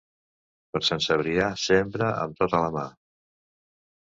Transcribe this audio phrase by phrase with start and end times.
[0.77, 2.87] Per Sant Cebrià, sembra amb tota la mà.